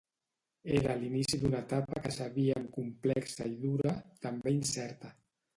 Era 0.77 0.95
l’inici 1.01 1.35
d’una 1.43 1.59
etapa 1.65 2.01
que 2.07 2.13
sabíem 2.17 2.67
complexa 2.79 3.49
i 3.53 3.55
dura, 3.67 3.97
també 4.27 4.59
incerta. 4.61 5.17